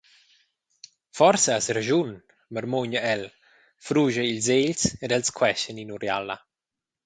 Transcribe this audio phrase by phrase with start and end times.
[1.19, 2.09] «Forsa has raschun»,
[2.53, 3.23] marmugna el,
[3.87, 6.35] fruscha ils egls ed els queschan in’uriala.